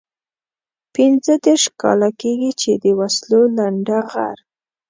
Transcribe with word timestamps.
پنځه 0.95 1.33
دېرش 1.45 1.63
کاله 1.81 2.09
کېږي 2.21 2.51
چې 2.61 2.71
د 2.83 2.85
وسلو 2.99 3.41
لنډه 3.57 3.97
غر. 4.11 4.37